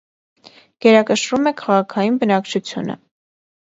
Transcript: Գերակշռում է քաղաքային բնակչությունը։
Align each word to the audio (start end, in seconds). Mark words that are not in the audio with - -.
Գերակշռում 0.85 1.53
է 1.53 1.55
քաղաքային 1.63 2.21
բնակչությունը։ 2.27 3.03